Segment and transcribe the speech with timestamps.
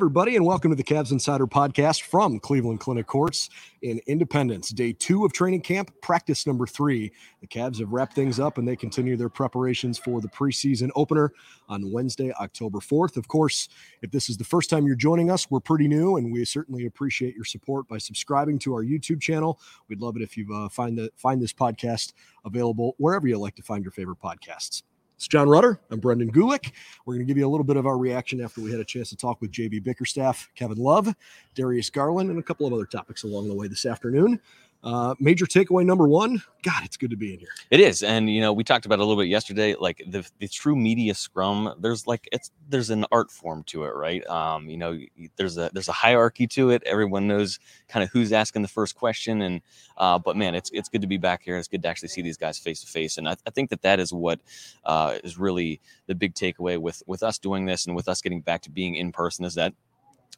[0.00, 3.50] Everybody, and welcome to the Cavs Insider Podcast from Cleveland Clinic Courts
[3.82, 4.70] in Independence.
[4.70, 7.12] Day two of training camp, practice number three.
[7.42, 11.34] The Cavs have wrapped things up and they continue their preparations for the preseason opener
[11.68, 13.18] on Wednesday, October 4th.
[13.18, 13.68] Of course,
[14.00, 16.86] if this is the first time you're joining us, we're pretty new and we certainly
[16.86, 19.60] appreciate your support by subscribing to our YouTube channel.
[19.90, 22.14] We'd love it if you uh, find, the, find this podcast
[22.46, 24.82] available wherever you like to find your favorite podcasts.
[25.20, 25.78] It's Jon Rudder.
[25.90, 26.72] I'm Brendan Gulick.
[27.04, 28.84] We're going to give you a little bit of our reaction after we had a
[28.86, 31.14] chance to talk with JB Bickerstaff, Kevin Love,
[31.54, 34.40] Darius Garland, and a couple of other topics along the way this afternoon.
[34.82, 37.50] Uh, major takeaway number one God, it's good to be in here.
[37.70, 39.74] It is, and you know, we talked about a little bit yesterday.
[39.78, 43.94] Like the the true media scrum, there's like it's there's an art form to it,
[43.94, 44.26] right?
[44.26, 44.98] Um, you know,
[45.36, 46.82] there's a there's a hierarchy to it.
[46.84, 47.58] Everyone knows
[47.88, 49.62] kind of who's asking the first question, and
[49.96, 51.56] uh, but man, it's it's good to be back here.
[51.56, 53.82] It's good to actually see these guys face to face, and I, I, think that
[53.82, 54.40] that is what
[54.84, 58.42] uh, is really the big takeaway with with us doing this and with us getting
[58.42, 59.72] back to being in person is that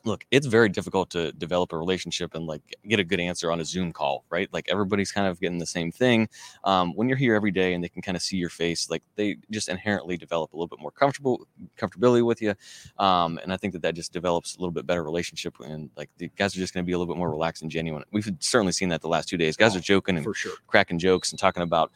[0.05, 3.61] look, it's very difficult to develop a relationship and like get a good answer on
[3.61, 4.49] a Zoom call, right?
[4.53, 6.29] Like everybody's kind of getting the same thing.
[6.65, 9.03] Um, when you're here every day and they can kind of see your face, like
[9.17, 11.47] they just inherently develop a little bit more comfortable
[11.79, 12.55] comfortability with you.
[12.99, 16.11] Um, and I think that that just develops a little bit better relationship and like
[16.19, 18.05] the guys are just going to be a little bit more relaxed and genuine.
[18.13, 19.57] We've certainly seen that the last two days.
[19.57, 20.53] Guys oh, are joking and sure.
[20.67, 21.93] cracking jokes and talking about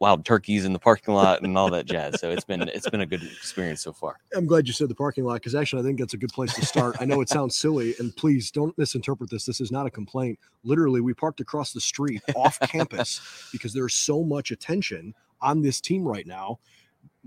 [0.00, 2.20] wild turkeys in the parking lot and all that jazz.
[2.20, 4.16] So it's been it's been a good experience so far.
[4.34, 6.54] I'm glad you said the parking lot because actually I think that's a good place
[6.54, 6.96] to start.
[7.00, 9.44] I know it sounds silly, and please don't misinterpret this.
[9.44, 10.38] This is not a complaint.
[10.64, 15.80] Literally, we parked across the street off campus because there's so much attention on this
[15.80, 16.58] team right now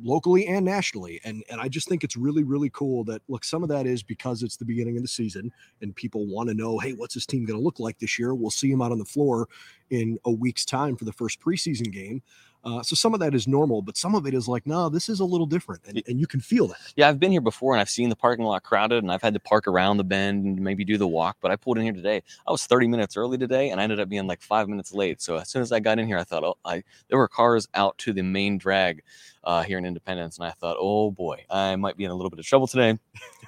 [0.01, 1.19] locally and nationally.
[1.23, 4.03] And and I just think it's really really cool that look some of that is
[4.03, 5.51] because it's the beginning of the season
[5.81, 8.33] and people want to know, hey, what's this team going to look like this year?
[8.33, 9.47] We'll see them out on the floor
[9.89, 12.21] in a week's time for the first preseason game.
[12.63, 15.09] Uh, so some of that is normal, but some of it is like, no, this
[15.09, 16.77] is a little different, and, and you can feel that.
[16.95, 19.33] Yeah, I've been here before, and I've seen the parking lot crowded, and I've had
[19.33, 21.37] to park around the bend and maybe do the walk.
[21.41, 22.21] But I pulled in here today.
[22.47, 25.21] I was 30 minutes early today, and I ended up being like five minutes late.
[25.21, 27.67] So as soon as I got in here, I thought, oh, I there were cars
[27.73, 29.01] out to the main drag
[29.43, 32.29] uh, here in Independence, and I thought, oh boy, I might be in a little
[32.29, 32.97] bit of trouble today.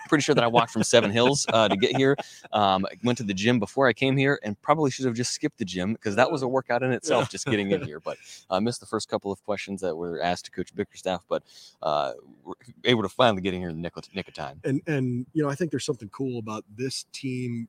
[0.10, 2.16] Pretty sure that I walked from Seven Hills uh, to get here.
[2.52, 5.32] Um, I went to the gym before I came here, and probably should have just
[5.32, 8.00] skipped the gym because that was a workout in itself, just getting in here.
[8.00, 8.18] But
[8.50, 11.44] I missed the first couple of questions that were asked to Coach Bickerstaff, but
[11.82, 14.60] uh, we're able to finally get in here in the nick of, nick of time.
[14.64, 17.68] And and you know, I think there's something cool about this team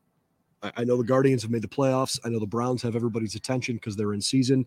[0.76, 2.18] I know the Guardians have made the playoffs.
[2.24, 4.66] I know the Browns have everybody's attention because they're in season.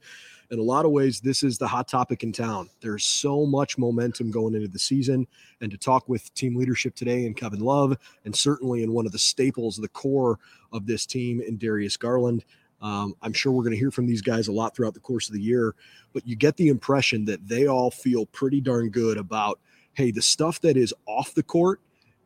[0.52, 2.70] In a lot of ways, this is the hot topic in town.
[2.82, 5.28] There's so much momentum going into the season.
[5.62, 9.12] And to talk with team leadership today and Kevin Love, and certainly in one of
[9.12, 10.40] the staples, the core
[10.72, 12.46] of this team in Darius Garland,
[12.82, 15.28] um, I'm sure we're going to hear from these guys a lot throughout the course
[15.28, 15.74] of the year.
[16.14, 19.60] But you get the impression that they all feel pretty darn good about,
[19.94, 21.82] hey, the stuff that is off the court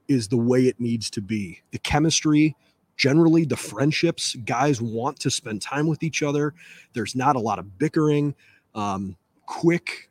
[0.07, 1.61] is the way it needs to be.
[1.71, 2.55] The chemistry,
[3.01, 6.53] generally the friendships guys want to spend time with each other.
[6.93, 8.35] There's not a lot of bickering.
[8.75, 9.17] Um,
[9.47, 10.07] quick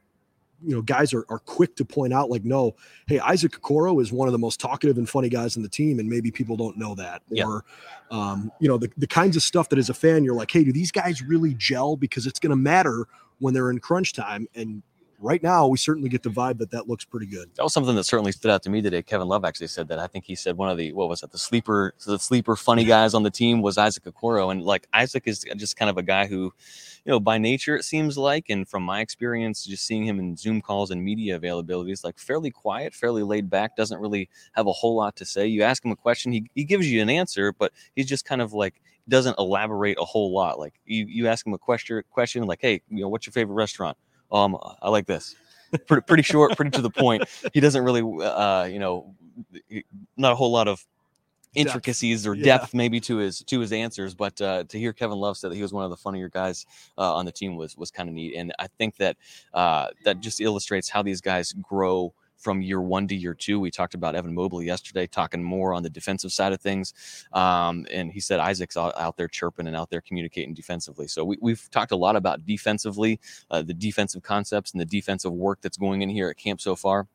[0.62, 2.75] you know guys are, are quick to point out like no
[3.06, 5.98] hey isaac okoro is one of the most talkative and funny guys in the team
[5.98, 7.22] and maybe people don't know that.
[7.31, 7.46] Yeah.
[7.46, 7.64] or
[8.10, 10.64] um, you know the, the kinds of stuff that as a fan you're like hey
[10.64, 11.96] do these guys really gel?
[11.96, 13.06] Because it's going to matter
[13.38, 14.48] when they're in crunch time.
[14.54, 14.82] And
[15.20, 17.50] right now, we certainly get the vibe that that looks pretty good.
[17.55, 19.02] That was something that certainly stood out to me today.
[19.02, 19.99] Kevin Love actually said that.
[19.99, 22.84] I think he said one of the what was it, the sleeper, the sleeper funny
[22.84, 26.02] guys on the team was Isaac Okoro, and like Isaac is just kind of a
[26.02, 26.52] guy who,
[27.05, 30.37] you know, by nature it seems like, and from my experience, just seeing him in
[30.37, 34.73] Zoom calls and media availabilities, like fairly quiet, fairly laid back, doesn't really have a
[34.73, 35.46] whole lot to say.
[35.46, 38.40] You ask him a question, he he gives you an answer, but he's just kind
[38.40, 40.58] of like doesn't elaborate a whole lot.
[40.58, 43.55] Like you you ask him a question question like, hey, you know, what's your favorite
[43.55, 43.96] restaurant?
[44.32, 45.35] Um, I like this.
[45.87, 47.25] pretty, pretty short, pretty to the point.
[47.53, 49.15] He doesn't really, uh, you know,
[50.17, 50.85] not a whole lot of
[51.55, 52.79] intricacies or depth yeah.
[52.79, 55.62] maybe to his to his answers but uh, to hear kevin love say that he
[55.62, 56.65] was one of the funnier guys
[56.97, 59.17] uh, on the team was was kind of neat and i think that
[59.55, 63.60] uh, that just illustrates how these guys grow from year one to year two.
[63.60, 66.94] We talked about Evan Mobley yesterday, talking more on the defensive side of things.
[67.32, 71.06] Um, and he said Isaac's out, out, there chirping and out there communicating defensively.
[71.06, 73.20] So we, have talked a lot about defensively,
[73.50, 76.75] uh, the defensive concepts and the defensive work that's going in here at camp so
[76.75, 77.06] far.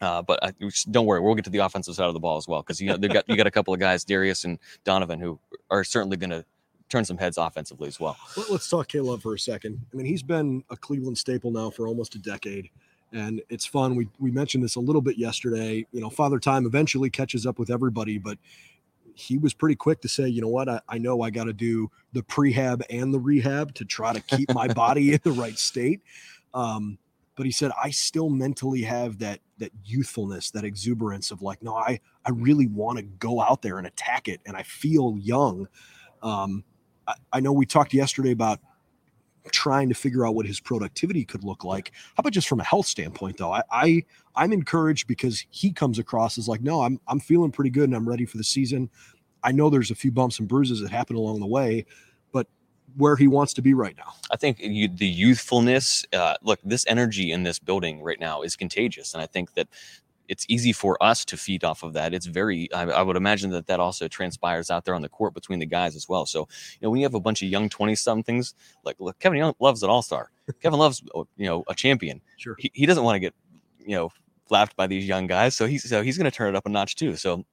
[0.00, 0.52] Uh, but I,
[0.90, 2.88] don't worry, we'll get to the offensive side of the ball as well because you
[2.88, 6.16] know they got you got a couple of guys, Darius and Donovan, who are certainly
[6.16, 6.44] going to
[6.88, 8.16] turn some heads offensively as well.
[8.48, 9.84] Let's talk K Love for a second.
[9.92, 12.70] I mean, he's been a Cleveland staple now for almost a decade
[13.12, 13.96] and it's fun.
[13.96, 15.86] We we mentioned this a little bit yesterday.
[15.92, 18.38] You know, Father Time eventually catches up with everybody, but
[19.14, 21.52] he was pretty quick to say, you know what, I, I know I got to
[21.52, 25.58] do the prehab and the rehab to try to keep my body in the right
[25.58, 26.00] state.
[26.54, 26.98] Um,
[27.34, 31.74] but he said, I still mentally have that that youthfulness, that exuberance of like, no,
[31.74, 35.68] I I really want to go out there and attack it, and I feel young.
[36.22, 36.64] Um,
[37.06, 38.60] I, I know we talked yesterday about
[39.50, 41.92] trying to figure out what his productivity could look like.
[42.16, 43.52] How about just from a health standpoint, though?
[43.52, 44.02] I, I
[44.34, 47.94] I'm encouraged because he comes across as like, no, I'm I'm feeling pretty good and
[47.94, 48.90] I'm ready for the season.
[49.42, 51.86] I know there's a few bumps and bruises that happen along the way,
[52.32, 52.48] but
[52.96, 54.12] where he wants to be right now.
[54.30, 58.56] I think you, the youthfulness, uh, look, this energy in this building right now is
[58.56, 59.68] contagious, and I think that
[60.28, 62.14] it's easy for us to feed off of that.
[62.14, 65.34] It's very, I, I, would imagine that that also transpires out there on the court
[65.34, 66.26] between the guys as well.
[66.26, 68.54] So, you know, when you have a bunch of young 20 somethings,
[68.84, 70.30] like look, Kevin Young loves an all star.
[70.62, 72.20] Kevin loves, oh, you know, a champion.
[72.36, 72.56] Sure.
[72.58, 73.34] He, he doesn't want to get,
[73.78, 74.10] you know,
[74.50, 75.56] laughed by these young guys.
[75.56, 77.16] So he's, so he's going to turn it up a notch too.
[77.16, 77.44] So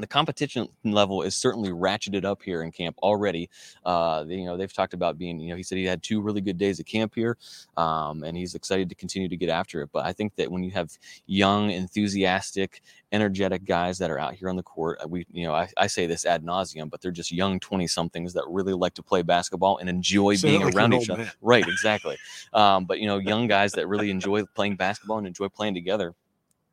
[0.00, 3.48] the competition level is certainly ratcheted up here in camp already.
[3.84, 6.40] Uh, you know, they've talked about being, you know, he said he had two really
[6.40, 7.36] good days at camp here,
[7.76, 9.90] um, and he's excited to continue to get after it.
[9.92, 12.82] But I think that when you have young, enthusiastic,
[13.12, 15.86] energetic guys that are out here on the court, uh, we, you know, I, I
[15.86, 19.22] say this ad nauseum, but they're just young 20 somethings that really like to play
[19.22, 21.30] basketball and enjoy so being like around each other.
[21.40, 22.16] Right, exactly.
[22.52, 26.14] um, but, you know, young guys that really enjoy playing basketball and enjoy playing together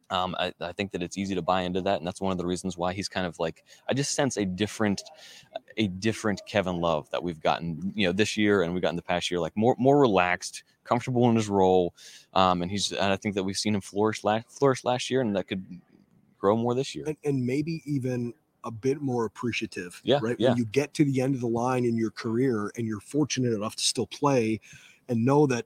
[0.09, 2.38] um, I, I, think that it's easy to buy into that, and that's one of
[2.38, 5.01] the reasons why he's kind of like I just sense a different,
[5.75, 8.95] a different Kevin Love that we've gotten, you know, this year and we got in
[8.95, 11.94] the past year, like more more relaxed, comfortable in his role,
[12.33, 15.21] um, and he's and I think that we've seen him flourish last flourish last year,
[15.21, 15.65] and that could
[16.39, 18.33] grow more this year, and, and maybe even
[18.63, 20.00] a bit more appreciative.
[20.04, 20.38] Yeah, right.
[20.39, 20.50] Yeah.
[20.50, 23.54] When you get to the end of the line in your career and you're fortunate
[23.54, 24.62] enough to still play,
[25.09, 25.65] and know that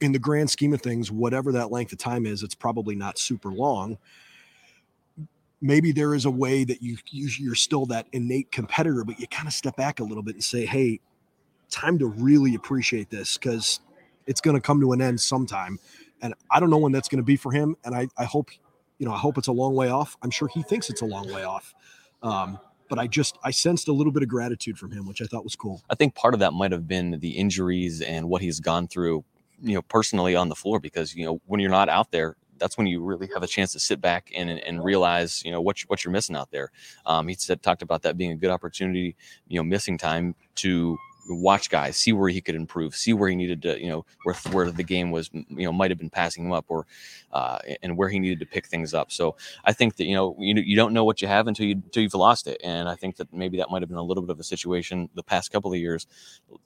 [0.00, 3.18] in the grand scheme of things, whatever that length of time is, it's probably not
[3.18, 3.98] super long.
[5.60, 9.26] Maybe there is a way that you, you are still that innate competitor, but you
[9.26, 11.00] kind of step back a little bit and say, "Hey,
[11.68, 13.80] time to really appreciate this because
[14.26, 15.80] it's going to come to an end sometime."
[16.22, 17.76] And I don't know when that's going to be for him.
[17.84, 18.50] And I, I hope,
[18.98, 20.16] you know, I hope it's a long way off.
[20.22, 21.74] I'm sure he thinks it's a long way off.
[22.22, 22.58] Um,
[22.88, 25.44] but I just I sensed a little bit of gratitude from him, which I thought
[25.44, 25.82] was cool.
[25.90, 29.24] I think part of that might have been the injuries and what he's gone through
[29.62, 32.76] you know personally on the floor because you know when you're not out there that's
[32.76, 35.78] when you really have a chance to sit back and, and realize you know what,
[35.86, 36.70] what you're missing out there.
[37.06, 40.98] Um, he said talked about that being a good opportunity you know missing time to
[41.30, 44.34] watch guys see where he could improve see where he needed to you know where,
[44.50, 46.86] where the game was you know might have been passing him up or
[47.32, 49.12] uh, and where he needed to pick things up.
[49.12, 51.74] So i think that you know you, you don't know what you have until you
[51.74, 52.60] until you've lost it.
[52.64, 55.08] And i think that maybe that might have been a little bit of a situation
[55.14, 56.06] the past couple of years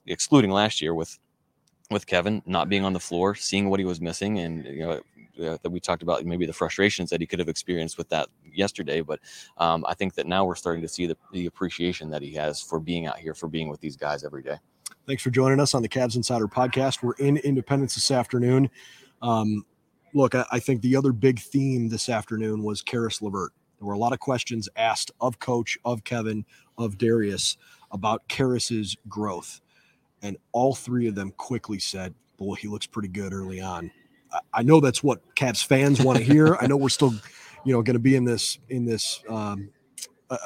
[0.07, 1.19] excluding last year with
[1.91, 5.01] with Kevin not being on the floor, seeing what he was missing, and you know
[5.41, 8.29] uh, that we talked about maybe the frustrations that he could have experienced with that
[8.53, 9.01] yesterday.
[9.01, 9.19] But
[9.57, 12.61] um, I think that now we're starting to see the, the appreciation that he has
[12.61, 14.57] for being out here, for being with these guys every day.
[15.07, 17.03] Thanks for joining us on the Cavs Insider podcast.
[17.03, 18.69] We're in Independence this afternoon.
[19.21, 19.65] Um,
[20.13, 23.51] look, I, I, think the other big theme this afternoon was Caris LeVert.
[23.79, 26.45] There were a lot of questions asked of Coach, of Kevin,
[26.77, 27.57] of Darius
[27.91, 29.61] about Caris's growth
[30.23, 33.91] and all three of them quickly said, "Boy, he looks pretty good early on."
[34.31, 36.55] I, I know that's what Cavs fans want to hear.
[36.59, 37.13] I know we're still,
[37.63, 39.69] you know, going to be in this in this um,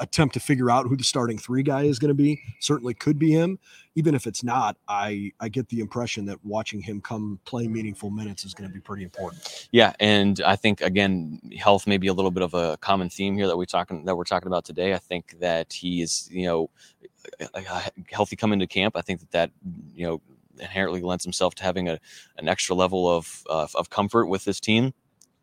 [0.00, 2.40] attempt to figure out who the starting three guy is going to be.
[2.60, 3.58] Certainly could be him.
[3.94, 8.10] Even if it's not, I I get the impression that watching him come play meaningful
[8.10, 9.68] minutes is going to be pretty important.
[9.72, 13.36] Yeah, and I think again, health may be a little bit of a common theme
[13.36, 14.94] here that we talking that we're talking about today.
[14.94, 16.70] I think that he is, you know,
[18.10, 18.96] healthy coming to camp.
[18.96, 19.50] I think that that
[19.94, 20.20] you know
[20.58, 21.98] inherently lends himself to having a
[22.36, 24.92] an extra level of uh, of comfort with this team.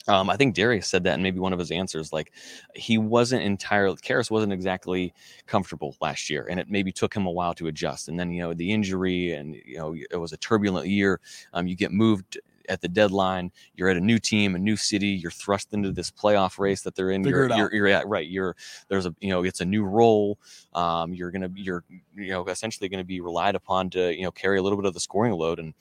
[0.08, 2.13] Um, I think Darius said that in maybe one of his answers.
[2.13, 2.32] Like
[2.75, 5.13] he wasn't entirely, Caris wasn't exactly
[5.48, 8.08] comfortable last year, and it maybe took him a while to adjust.
[8.08, 11.20] And then you know the injury, and you know it was a turbulent year.
[11.54, 13.51] Um, you get moved at the deadline.
[13.75, 15.07] You're at a new team, a new city.
[15.07, 17.24] You're thrust into this playoff race that they're in.
[17.24, 18.27] Figure you're, you're, you're, at right.
[18.27, 18.55] You're
[18.88, 20.38] there's a you know it's a new role.
[20.74, 21.84] Um, you're gonna you're
[22.15, 24.86] you know essentially going to be relied upon to you know carry a little bit
[24.86, 25.74] of the scoring load and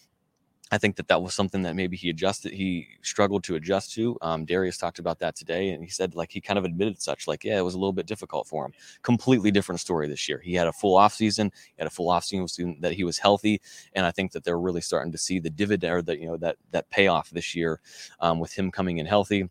[0.72, 4.16] I think that that was something that maybe he adjusted, he struggled to adjust to.
[4.22, 7.28] Um, Darius talked about that today, and he said like he kind of admitted such,
[7.28, 8.72] like yeah, it was a little bit difficult for him.
[9.02, 10.40] Completely different story this year.
[10.42, 13.18] He had a full off season, he had a full off season that he was
[13.18, 13.60] healthy,
[13.92, 16.38] and I think that they're really starting to see the dividend or that you know
[16.38, 17.80] that that payoff this year
[18.20, 19.48] um, with him coming in healthy.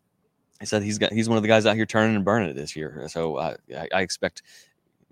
[0.58, 2.54] He said he's got he's one of the guys out here turning and burning it
[2.54, 3.06] this year.
[3.08, 4.42] So uh, I, I expect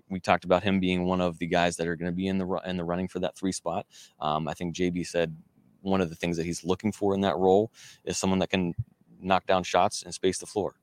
[0.09, 2.37] we talked about him being one of the guys that are going to be in
[2.37, 3.85] the in the running for that three spot.
[4.19, 5.35] Um, I think JB said
[5.83, 7.71] one of the things that he's looking for in that role
[8.03, 8.73] is someone that can
[9.19, 10.75] knock down shots and space the floor.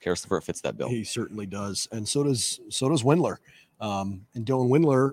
[0.00, 0.88] Caris LeVert fits that bill.
[0.88, 3.36] He certainly does, and so does so does Windler.
[3.80, 5.12] Um, and Dylan Windler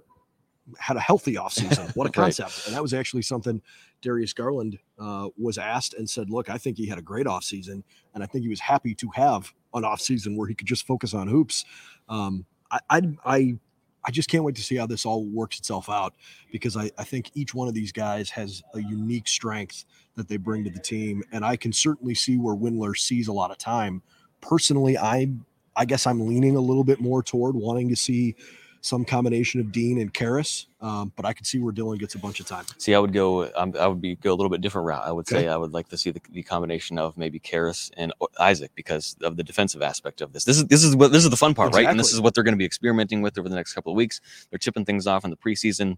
[0.77, 1.95] had a healthy offseason.
[1.95, 2.49] What a concept!
[2.49, 2.67] right.
[2.67, 3.61] And that was actually something
[4.01, 7.83] Darius Garland uh, was asked and said, "Look, I think he had a great offseason,
[8.13, 11.13] and I think he was happy to have an offseason where he could just focus
[11.13, 11.65] on hoops."
[12.09, 13.59] Um, I, I, I
[14.05, 16.13] I just can't wait to see how this all works itself out
[16.51, 20.37] because I, I think each one of these guys has a unique strength that they
[20.37, 21.23] bring to the team.
[21.31, 24.01] And I can certainly see where Windler sees a lot of time.
[24.41, 25.29] Personally, I
[25.75, 28.35] I guess I'm leaning a little bit more toward wanting to see
[28.83, 32.19] some combination of Dean and Caris, um, but I could see where Dylan gets a
[32.19, 32.65] bunch of time.
[32.77, 35.03] See, I would go, um, I would be go a little bit different route.
[35.05, 35.43] I would okay.
[35.43, 39.15] say I would like to see the, the, combination of maybe Caris and Isaac because
[39.23, 40.43] of the defensive aspect of this.
[40.43, 41.85] This is this is what this is the fun part, exactly.
[41.85, 41.91] right?
[41.91, 43.95] And this is what they're going to be experimenting with over the next couple of
[43.95, 44.19] weeks.
[44.49, 45.97] They're chipping things off in the preseason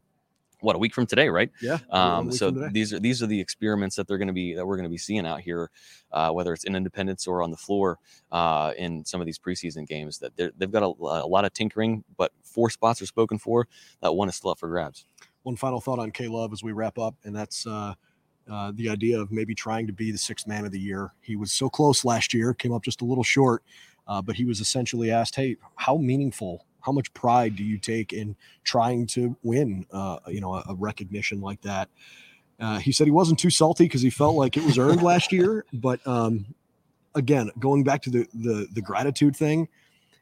[0.65, 1.51] what a week from today, right?
[1.61, 1.77] Yeah.
[1.91, 4.75] Um, so these are these are the experiments that they're going to be that we're
[4.75, 5.69] going to be seeing out here,
[6.11, 7.99] uh, whether it's in Independence or on the floor
[8.31, 10.17] uh, in some of these preseason games.
[10.17, 13.67] That they've got a, a, lot of tinkering, but four spots are spoken for.
[14.01, 15.05] That one is still up for grabs.
[15.43, 17.65] One final thought on K Love as we wrap up, and that's.
[17.65, 17.93] Uh,
[18.47, 21.11] uh, the idea of maybe trying to be the sixth man of the year.
[21.19, 23.63] He was so close last year, came up just a little short,
[24.07, 28.13] uh, but he was essentially asked, "Hey, how meaningful how much pride do you take
[28.13, 31.89] in trying to win uh, you know a, a recognition like that?
[32.59, 35.31] Uh, he said he wasn't too salty because he felt like it was earned last
[35.33, 36.45] year but um,
[37.15, 39.67] again going back to the, the the gratitude thing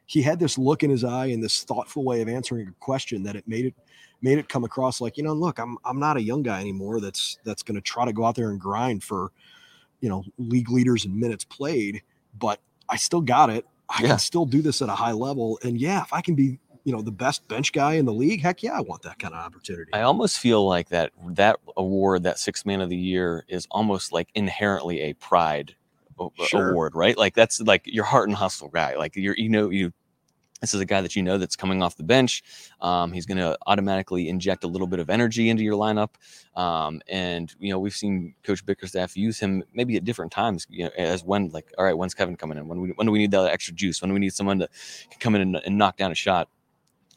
[0.06, 3.22] he had this look in his eye and this thoughtful way of answering a question
[3.24, 3.76] that it made it
[4.22, 7.00] made it come across like you know look i'm i'm not a young guy anymore
[7.00, 9.32] that's that's going to try to go out there and grind for
[10.02, 12.02] you know league leaders and minutes played
[12.40, 14.08] but i still got it I yeah.
[14.10, 15.60] can still do this at a high level.
[15.64, 18.42] And yeah, if I can be, you know, the best bench guy in the league,
[18.42, 19.94] heck yeah, I want that kind of opportunity.
[19.94, 24.12] I almost feel like that that award, that six man of the year, is almost
[24.12, 25.76] like inherently a pride
[26.46, 26.72] sure.
[26.72, 27.18] award, right?
[27.18, 28.96] Like that's like your heart and hustle guy.
[28.96, 29.94] Like you're, you know, you
[30.64, 32.42] this is a guy that you know that's coming off the bench.
[32.80, 36.12] Um, he's going to automatically inject a little bit of energy into your lineup.
[36.56, 40.86] Um, and, you know, we've seen Coach Bickerstaff use him maybe at different times, you
[40.86, 42.70] know, as when, like, all right, when's Kevin coming in?
[42.70, 44.02] When, we, when do we need that extra juice?
[44.02, 44.70] When do we need someone to
[45.20, 46.48] come in and, and knock down a shot?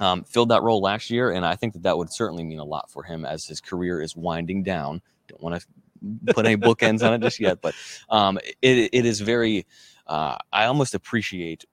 [0.00, 2.64] Um, filled that role last year, and I think that that would certainly mean a
[2.64, 5.00] lot for him as his career is winding down.
[5.28, 7.76] Don't want to put any bookends on it just yet, but
[8.08, 9.66] um, it, it is very.
[10.06, 11.64] Uh, I almost appreciate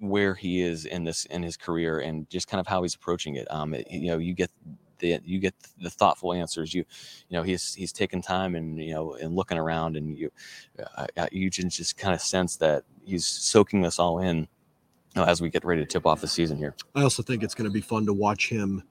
[0.00, 3.36] where he is in this in his career and just kind of how he's approaching
[3.36, 3.46] it.
[3.50, 4.50] Um, it, you know, you get
[4.98, 6.74] the you get the thoughtful answers.
[6.74, 6.84] You
[7.28, 10.30] you know he's he's taking time and you know and looking around and you
[10.96, 14.48] uh, you can just kind of sense that he's soaking us all in.
[15.14, 16.74] You know, as we get ready to tip off the season here.
[16.94, 18.82] I also think it's going to be fun to watch him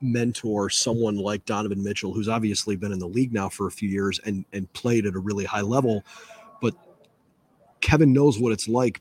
[0.00, 3.88] mentor someone like Donovan Mitchell, who's obviously been in the league now for a few
[3.88, 6.04] years and and played at a really high level,
[6.60, 6.74] but
[7.80, 9.00] Kevin knows what it's like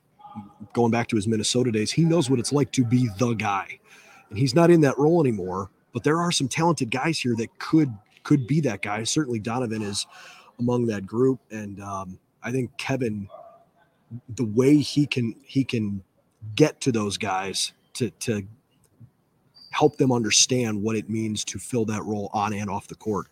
[0.73, 3.79] going back to his Minnesota days, he knows what it's like to be the guy.
[4.29, 7.57] And he's not in that role anymore, but there are some talented guys here that
[7.59, 9.03] could could be that guy.
[9.03, 10.05] Certainly Donovan is
[10.59, 13.27] among that group and um, I think Kevin
[14.29, 16.03] the way he can he can
[16.55, 18.43] get to those guys to to
[19.71, 23.27] help them understand what it means to fill that role on and off the court.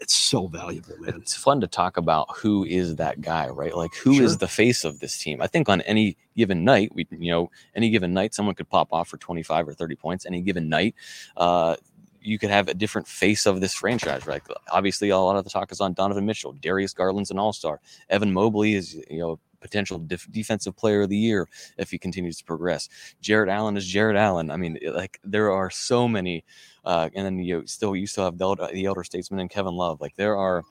[0.00, 1.14] It's so valuable, man.
[1.16, 3.76] it's fun to talk about who is that guy, right?
[3.76, 4.38] Like who is Sure.
[4.38, 5.40] the face of this team.
[5.40, 8.92] I think on any given night, we you know, any given night, someone could pop
[8.92, 10.26] off for 25 or 30 points.
[10.26, 10.94] Any given night,
[11.36, 11.76] uh,
[12.20, 14.42] you could have a different face of this franchise, right?
[14.72, 16.52] Obviously, a lot of the talk is on Donovan Mitchell.
[16.60, 17.80] Darius Garland's an all-star.
[18.10, 21.48] Evan Mobley is, you know, potential def- defensive player of the year
[21.78, 22.88] if he continues to progress.
[23.20, 24.50] Jarrett Allen is Jarrett Allen.
[24.50, 26.44] I mean, like there are so many,
[26.84, 29.74] uh, and then you still you still have the elder, the elder statesman and Kevin
[29.74, 30.00] Love.
[30.00, 30.62] Like there are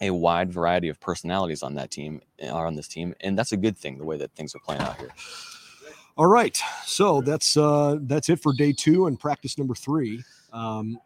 [0.00, 3.56] a wide variety of personalities on that team are on this team, and that's a
[3.56, 3.98] good thing.
[3.98, 5.10] The way that things are playing out here.
[6.16, 10.22] All right, so that's uh, that's it for day two and practice number three.
[10.52, 10.98] Um,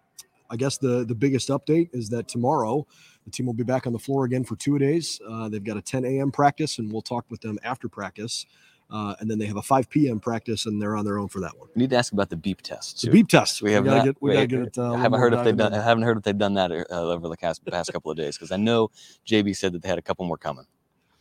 [0.51, 2.87] I guess the the biggest update is that tomorrow
[3.25, 5.21] the team will be back on the floor again for two days.
[5.29, 6.31] Uh, they've got a 10 a.m.
[6.31, 8.47] practice, and we'll talk with them after practice.
[8.91, 10.21] Uh, and then they have a 5 p.m.
[10.21, 11.69] practice, and they're on their own for that one.
[11.75, 13.63] We need to ask about the beep test The beep test.
[13.63, 14.05] We have gotta not.
[14.05, 14.17] get.
[14.21, 14.79] We wait, gotta get it.
[14.79, 15.73] Uh, I haven't heard if they've done.
[15.73, 18.37] I haven't heard if they've done that uh, over the past, past couple of days
[18.37, 18.91] because I know
[19.27, 20.67] JB said that they had a couple more coming.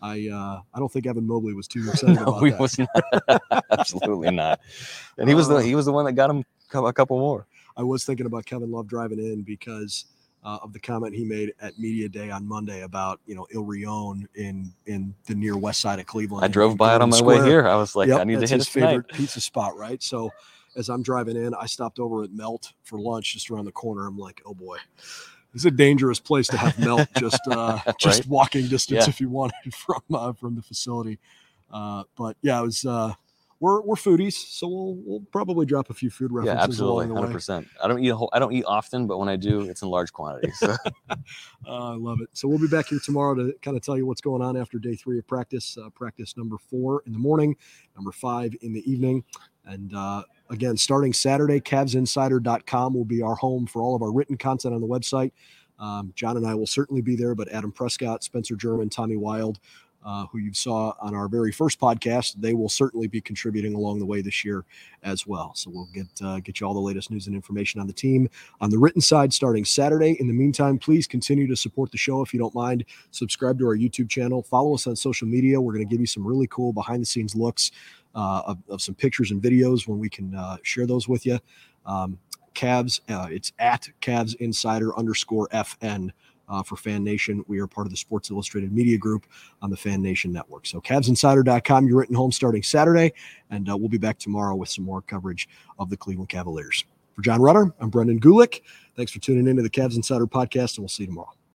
[0.02, 2.60] I uh, I don't think Evan Mobley was too excited No, about he that.
[2.60, 3.64] was not.
[3.72, 4.60] Absolutely not.
[5.18, 6.44] And he was the Uh, he was the one that got him
[6.74, 7.48] a couple more.
[7.78, 10.06] I was thinking about Kevin Love driving in because
[10.44, 13.64] uh, of the comment he made at media day on Monday about you know Il
[13.64, 16.44] Rione in in the near west side of Cleveland.
[16.44, 17.68] I drove by it on my Golden way here.
[17.68, 18.88] I was like, Yep, I need to hit his tonight.
[18.90, 20.02] favorite pizza spot, right?
[20.04, 20.32] So
[20.76, 24.06] as I'm driving in, I stopped over at Melt for lunch just around the corner.
[24.08, 28.20] I'm like, oh boy, this is a dangerous place to have Melt just uh, just
[28.22, 28.28] Right?
[28.28, 29.10] walking distance Yeah.
[29.10, 31.20] if you wanted from uh, from the facility.
[31.72, 32.86] Uh, but yeah, it was.
[33.63, 37.32] We're, we're foodies, so we'll we'll probably drop a few food references Yeah, absolutely, hundred
[37.32, 37.65] percent.
[37.82, 38.10] I don't eat.
[38.10, 40.60] A whole, I don't eat often, but when I do, it's in large quantities.
[40.60, 40.75] So.
[41.65, 42.27] Uh, I love it.
[42.34, 44.79] So we'll be back here tomorrow to kind of tell you what's going on after
[44.79, 45.77] day three of practice.
[45.77, 47.55] Uh, practice number four in the morning,
[47.96, 49.24] number five in the evening.
[49.63, 54.36] And uh, again, starting Saturday, CavsInsider.com will be our home for all of our written
[54.36, 55.32] content on the website.
[55.79, 59.60] Um, Jon and I will certainly be there, but Adam Prescott, Spencer German, Tommy Wild,
[60.06, 64.00] uh, who you saw on our very first podcast, they will certainly be contributing along
[64.00, 64.66] the way this year
[65.04, 65.54] as well.
[65.56, 68.30] So we'll get uh, get you all the latest news and information on the team
[68.62, 70.18] on the written side starting Saturday.
[70.20, 72.86] In the meantime, please continue to support the show if you don't mind.
[73.12, 74.44] Subscribe to our YouTube channel.
[74.44, 75.60] Follow us on social media.
[75.60, 77.72] We're going to give you some really cool behind the scenes looks
[78.16, 81.40] uh, of, of some pictures and videos when we can uh, share those with you.
[81.86, 82.20] Um,
[82.54, 86.12] Cavs, uh, it's at Cavs Insider underscore FN.
[86.49, 89.25] Uh, for Fan Nation, we are part of the Sports Illustrated Media Group
[89.62, 90.65] on the Fan Nation Network.
[90.65, 93.13] So, CavsInsider.com, you're written home starting Saturday,
[93.49, 95.47] and uh, we'll be back tomorrow with some more coverage
[95.79, 96.84] of the Cleveland Cavaliers.
[97.15, 98.62] For Jon Rudder, I'm Brendan Gulick.
[98.95, 101.32] Thanks for tuning into the Cavs Insider podcast, and we'll see you tomorrow.